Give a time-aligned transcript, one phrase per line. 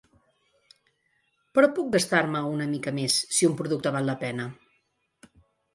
[1.57, 4.51] Però puc gastar-me una mica més si un producte val la pena.